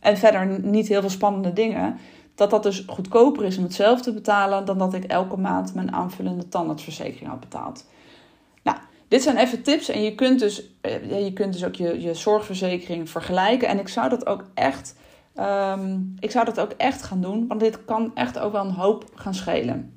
en 0.00 0.16
verder 0.16 0.60
niet 0.60 0.88
heel 0.88 1.00
veel 1.00 1.10
spannende 1.10 1.52
dingen. 1.52 1.96
Dat 2.34 2.50
dat 2.50 2.62
dus 2.62 2.84
goedkoper 2.86 3.44
is 3.44 3.56
om 3.56 3.62
hetzelfde 3.62 4.04
te 4.04 4.12
betalen 4.12 4.64
dan 4.64 4.78
dat 4.78 4.94
ik 4.94 5.04
elke 5.04 5.36
maand 5.36 5.74
mijn 5.74 5.92
aanvullende 5.92 6.48
tandartsverzekering 6.48 7.30
had 7.30 7.40
betaald. 7.40 7.86
Nou, 8.62 8.78
dit 9.08 9.22
zijn 9.22 9.36
even 9.36 9.62
tips 9.62 9.88
en 9.88 10.02
je 10.02 10.14
kunt 10.14 10.38
dus, 10.38 10.70
je 11.08 11.30
kunt 11.34 11.52
dus 11.52 11.64
ook 11.64 11.74
je, 11.74 12.00
je 12.00 12.14
zorgverzekering 12.14 13.10
vergelijken. 13.10 13.68
En 13.68 13.78
ik 13.78 13.88
zou 13.88 14.08
dat 14.08 14.26
ook 14.26 14.44
echt 14.54 14.96
Um, 15.40 16.14
ik 16.18 16.30
zou 16.30 16.44
dat 16.44 16.60
ook 16.60 16.72
echt 16.76 17.02
gaan 17.02 17.20
doen, 17.20 17.46
want 17.46 17.60
dit 17.60 17.84
kan 17.84 18.10
echt 18.14 18.38
ook 18.38 18.52
wel 18.52 18.64
een 18.64 18.70
hoop 18.70 19.04
gaan 19.14 19.34
schelen. 19.34 19.92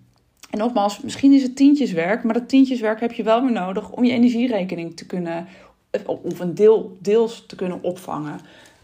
En 0.50 0.58
nogmaals, 0.58 1.02
misschien 1.02 1.34
is 1.34 1.44
het 1.44 1.56
tientjeswerk, 1.56 2.24
maar 2.24 2.34
dat 2.34 2.50
tientjeswerk 2.50 3.00
heb 3.00 3.12
je 3.12 3.24
wel 3.24 3.42
weer 3.42 3.52
nodig 3.52 3.92
om 3.92 4.04
je 4.04 4.12
energierekening 4.12 4.98
te 4.98 5.06
kunnen, 5.06 5.48
of 6.06 6.40
een 6.40 6.56
deel, 6.56 6.98
deels 7.02 7.46
te 7.46 7.56
kunnen 7.56 7.84
opvangen. 7.84 8.40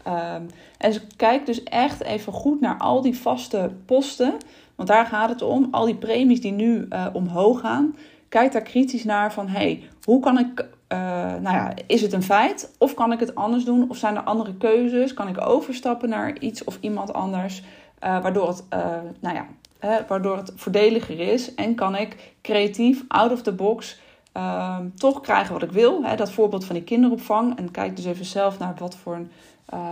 Um, 0.06 0.46
en 0.78 0.92
kijk 1.16 1.46
dus 1.46 1.62
echt 1.62 2.02
even 2.02 2.32
goed 2.32 2.60
naar 2.60 2.78
al 2.78 3.02
die 3.02 3.16
vaste 3.16 3.70
posten, 3.84 4.34
want 4.74 4.88
daar 4.88 5.06
gaat 5.06 5.28
het 5.28 5.42
om. 5.42 5.68
Al 5.70 5.84
die 5.84 5.96
premies 5.96 6.40
die 6.40 6.52
nu 6.52 6.86
uh, 6.90 7.06
omhoog 7.12 7.60
gaan, 7.60 7.96
kijk 8.28 8.52
daar 8.52 8.62
kritisch 8.62 9.04
naar 9.04 9.32
van, 9.32 9.48
hey, 9.48 9.82
hoe 10.04 10.20
kan 10.20 10.38
ik 10.38 10.66
uh, 10.94 11.40
nou 11.40 11.56
ja, 11.56 11.72
is 11.86 12.00
het 12.00 12.12
een 12.12 12.22
feit? 12.22 12.74
Of 12.78 12.94
kan 12.94 13.12
ik 13.12 13.20
het 13.20 13.34
anders 13.34 13.64
doen? 13.64 13.90
Of 13.90 13.96
zijn 13.96 14.16
er 14.16 14.22
andere 14.22 14.54
keuzes? 14.54 15.14
Kan 15.14 15.28
ik 15.28 15.46
overstappen 15.46 16.08
naar 16.08 16.38
iets 16.38 16.64
of 16.64 16.78
iemand 16.80 17.12
anders? 17.12 17.62
Uh, 18.04 18.22
waardoor, 18.22 18.48
het, 18.48 18.64
uh, 18.74 18.86
nou 19.20 19.34
ja, 19.34 19.46
hè, 19.78 19.98
waardoor 20.08 20.36
het 20.36 20.52
voordeliger 20.56 21.20
is. 21.20 21.54
En 21.54 21.74
kan 21.74 21.96
ik 21.96 22.34
creatief, 22.42 23.04
out 23.08 23.32
of 23.32 23.42
the 23.42 23.52
box, 23.52 24.00
ehm, 24.32 24.88
toch 24.94 25.20
krijgen 25.20 25.52
wat 25.52 25.62
ik 25.62 25.72
wil. 25.72 26.02
Hè? 26.04 26.16
Dat 26.16 26.30
voorbeeld 26.30 26.64
van 26.64 26.74
die 26.74 26.84
kinderopvang. 26.84 27.58
En 27.58 27.70
kijk 27.70 27.96
dus 27.96 28.04
even 28.04 28.24
zelf 28.24 28.58
naar 28.58 28.74
wat 28.78 28.96
voor 28.96 29.14
een 29.14 29.30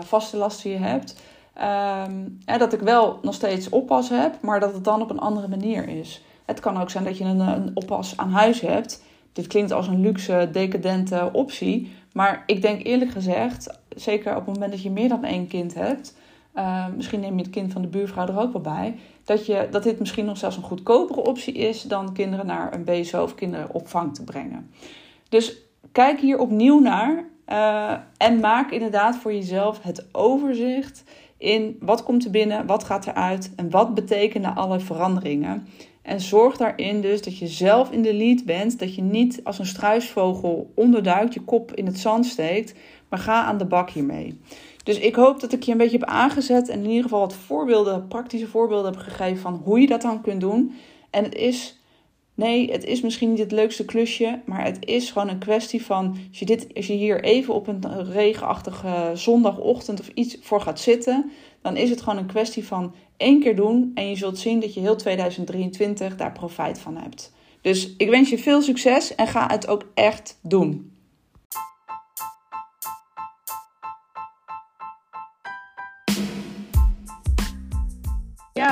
vaste 0.04 0.37
lasten 0.37 0.71
je 0.71 0.76
hebt. 0.76 1.21
Um, 1.56 2.38
hè, 2.44 2.59
dat 2.59 2.73
ik 2.73 2.80
wel 2.80 3.18
nog 3.23 3.35
steeds 3.35 3.68
oppas 3.68 4.09
heb, 4.09 4.42
maar 4.42 4.61
dat 4.61 4.75
het 4.75 4.85
dan 4.85 5.02
op 5.02 5.11
een 5.11 5.18
andere 5.18 5.49
manier 5.49 5.88
is. 5.88 6.25
Het 6.44 6.61
kan 6.61 6.80
ook 6.80 6.90
zijn 6.90 7.04
dat 7.04 7.18
je 7.18 7.25
een, 7.25 7.40
een 7.40 7.71
oppas 7.75 8.16
aan 8.16 8.30
huis 8.30 8.61
hebt 8.61 9.02
dit 9.33 9.47
klinkt 9.47 9.73
als 9.73 9.87
een 9.89 10.01
luxe, 10.01 10.49
decadente 10.53 11.31
optie. 11.33 11.93
Maar 12.12 12.43
ik 12.47 12.62
denk 12.62 12.87
eerlijk 12.87 13.11
gezegd, 13.11 13.81
zeker 13.89 14.31
op 14.37 14.47
het 14.47 14.55
moment 14.55 14.73
dat 14.73 14.83
je 14.83 14.91
meer 14.91 15.09
dan 15.09 15.25
één 15.25 15.47
kind 15.47 15.75
hebt, 15.75 16.17
uh, 16.55 16.87
misschien 16.97 17.21
neem 17.21 17.37
je 17.37 17.43
het 17.43 17.53
kind 17.53 17.73
van 17.73 17.83
de 17.83 17.89
buurvrouw 17.89 18.27
er 18.27 18.39
ook 18.39 18.53
wel 18.53 18.61
bij, 18.61 18.95
dat, 19.25 19.47
je, 19.47 19.69
dat 19.71 19.83
dit 19.83 19.99
misschien 19.99 20.25
nog 20.25 20.39
zelfs 20.39 20.57
een 20.57 20.62
goedkopere 20.62 21.21
optie 21.21 21.55
is 21.55 21.83
dan 21.83 22.12
kinderen 22.12 22.47
naar 22.47 22.75
een 22.75 22.85
BSO 22.85 23.23
of 23.23 23.35
kinderopvang 23.35 24.15
te 24.15 24.25
brengen. 24.25 24.71
Dus 25.29 25.57
kijk 25.93 26.21
hier 26.21 26.39
opnieuw 26.39 26.81
naar 26.81 27.25
uh, 27.49 27.93
en 28.17 28.41
maak 28.41 28.71
inderdaad 28.71 29.17
voor 29.17 29.33
jezelf 29.33 29.83
het 29.83 30.07
overzicht 30.12 31.05
in 31.39 31.77
wat 31.81 32.03
komt 32.03 32.25
er 32.25 32.31
binnen, 32.31 32.67
wat 32.67 32.85
gaat 32.85 33.07
eruit 33.07 33.53
en 33.57 33.71
wat 33.71 33.95
betekenen 33.95 34.55
alle 34.55 34.81
veranderingen. 34.81 35.67
En 36.02 36.21
zorg 36.21 36.56
daarin 36.56 37.00
dus 37.00 37.23
dat 37.23 37.38
je 37.38 37.47
zelf 37.47 37.90
in 37.90 38.02
de 38.02 38.14
lead 38.14 38.44
bent. 38.44 38.78
Dat 38.78 38.94
je 38.94 39.02
niet 39.02 39.40
als 39.44 39.59
een 39.59 39.66
struisvogel 39.66 40.73
onderduikt, 40.75 41.35
je 41.35 41.40
kop 41.40 41.75
in 41.75 41.87
het 41.87 41.99
zand 41.99 42.26
steekt. 42.26 42.75
Maar 43.09 43.18
ga 43.18 43.44
aan 43.44 43.59
de 43.59 43.64
bak 43.64 43.90
hiermee. 43.90 44.40
Dus 44.85 44.99
ik 44.99 45.14
hoop 45.14 45.40
dat 45.40 45.52
ik 45.52 45.62
je 45.62 45.73
een 45.73 45.78
beetje 45.78 45.99
heb 45.99 46.09
aangezet. 46.09 46.68
En 46.68 46.78
in 46.78 46.88
ieder 46.88 47.02
geval 47.02 47.21
wat 47.21 47.35
voorbeelden, 47.35 48.09
praktische 48.09 48.47
voorbeelden 48.47 48.92
heb 48.92 49.00
gegeven 49.00 49.42
van 49.42 49.61
hoe 49.64 49.80
je 49.80 49.87
dat 49.87 50.02
dan 50.02 50.23
kunt 50.23 50.40
doen. 50.40 50.73
En 51.11 51.25
het 51.25 51.35
is, 51.35 51.82
nee, 52.35 52.73
het 52.73 52.85
is 52.85 53.01
misschien 53.01 53.31
niet 53.31 53.39
het 53.39 53.53
leukste 53.53 53.85
klusje. 53.85 54.41
Maar 54.45 54.65
het 54.65 54.85
is 54.85 55.11
gewoon 55.11 55.29
een 55.29 55.39
kwestie 55.39 55.85
van, 55.85 56.17
als 56.29 56.39
je, 56.39 56.45
dit, 56.45 56.67
als 56.75 56.87
je 56.87 56.93
hier 56.93 57.25
even 57.25 57.55
op 57.55 57.67
een 57.67 58.12
regenachtige 58.12 59.11
zondagochtend 59.15 60.01
of 60.01 60.09
iets 60.15 60.37
voor 60.41 60.61
gaat 60.61 60.81
zitten. 60.81 61.31
Dan 61.62 61.77
is 61.77 61.91
het 61.91 62.03
gewoon 62.03 62.19
een 62.19 62.27
kwestie 62.27 62.65
van 62.65 62.95
één 63.17 63.41
keer 63.41 63.57
doen 63.57 63.91
en 63.95 64.09
je 64.09 64.17
zult 64.17 64.39
zien 64.39 64.61
dat 64.61 64.75
je 64.75 64.81
heel 64.81 64.97
2023 64.97 66.17
daar 66.17 66.33
profijt 66.33 66.79
van 66.79 66.97
hebt. 66.97 67.33
Dus 67.61 67.95
ik 67.97 68.09
wens 68.09 68.31
je 68.31 68.39
veel 68.39 68.62
succes 68.62 69.15
en 69.15 69.27
ga 69.27 69.47
het 69.51 69.67
ook 69.67 69.91
echt 69.95 70.39
doen. 70.41 70.92